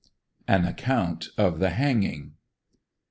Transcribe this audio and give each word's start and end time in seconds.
AN 0.47 0.65
ACCOUNT 0.65 1.27
OF 1.37 1.59
THE 1.59 1.69
HANGING. 1.69 2.33